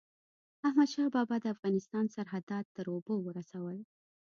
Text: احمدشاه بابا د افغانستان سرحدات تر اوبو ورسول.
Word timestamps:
احمدشاه 0.67 1.07
بابا 1.15 1.35
د 1.41 1.45
افغانستان 1.55 2.05
سرحدات 2.15 2.65
تر 2.75 2.85
اوبو 2.93 3.15
ورسول. 3.27 3.77